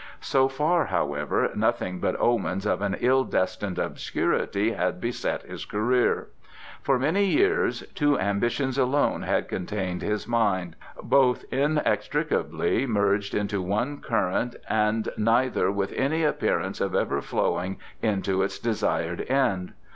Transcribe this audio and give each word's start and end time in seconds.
So 0.21 0.47
far, 0.47 0.85
however, 0.85 1.51
nothing 1.53 1.99
but 1.99 2.19
omens 2.19 2.65
of 2.65 2.81
an 2.81 2.97
ill 3.01 3.23
destined 3.23 3.77
obscurity 3.77 4.71
had 4.71 4.99
beset 4.99 5.43
his 5.43 5.63
career. 5.63 6.29
For 6.81 6.97
many 6.97 7.25
years 7.27 7.81
two 7.93 8.17
ambitions 8.19 8.79
alone 8.79 9.21
had 9.21 9.47
contained 9.47 10.01
his 10.01 10.27
mind, 10.27 10.75
both 11.03 11.45
inextricably 11.53 12.87
merged 12.87 13.35
into 13.35 13.61
one 13.61 13.99
current 14.01 14.55
and 14.67 15.07
neither 15.17 15.69
with 15.69 15.93
any 15.93 16.23
appearance 16.23 16.81
of 16.81 16.95
ever 16.95 17.21
flowing 17.21 17.77
into 18.01 18.41
its 18.41 18.57
desired 18.57 19.29
end. 19.29 19.73